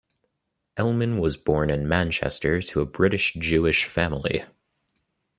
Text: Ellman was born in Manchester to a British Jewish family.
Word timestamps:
Ellman 0.77 1.19
was 1.21 1.37
born 1.37 1.69
in 1.69 1.87
Manchester 1.87 2.59
to 2.59 2.81
a 2.81 2.87
British 2.87 3.35
Jewish 3.35 3.85
family. 3.85 4.43